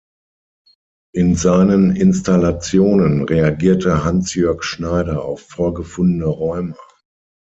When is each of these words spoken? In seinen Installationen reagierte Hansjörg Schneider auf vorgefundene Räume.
In 1.13 1.35
seinen 1.35 1.95
Installationen 1.95 3.21
reagierte 3.23 4.03
Hansjörg 4.03 4.63
Schneider 4.63 5.23
auf 5.23 5.41
vorgefundene 5.41 6.25
Räume. 6.25 6.75